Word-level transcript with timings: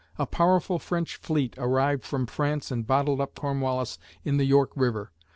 A 0.17 0.25
powerful 0.25 0.79
French 0.79 1.17
fleet 1.17 1.53
arrived 1.59 2.03
from 2.03 2.25
France 2.25 2.71
and 2.71 2.87
bottled 2.87 3.21
up 3.21 3.35
Cornwallis 3.35 3.99
in 4.25 4.37
the 4.37 4.45
York 4.45 4.71
River. 4.75 5.11